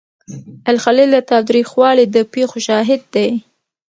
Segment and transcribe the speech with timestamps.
[0.71, 3.29] الخلیل د تاوتریخوالي د پیښو شاهد دی.